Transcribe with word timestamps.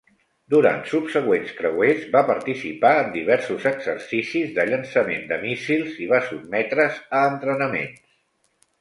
Durant 0.51 0.79
subsegüents 0.91 1.51
creuers, 1.59 2.07
va 2.15 2.23
participar 2.31 2.95
en 3.03 3.13
diversos 3.19 3.69
exercicis 3.73 4.51
de 4.59 4.67
llançament 4.73 5.31
de 5.35 5.41
míssils 5.47 6.03
i 6.07 6.11
va 6.17 6.25
sotmetre's 6.33 7.03
a 7.21 7.25
entrenaments. 7.33 8.07